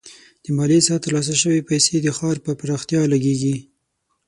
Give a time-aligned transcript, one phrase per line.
[0.43, 3.55] د مالیې څخه ترلاسه شوي پیسې د ښار پر پراختیا لګیږي.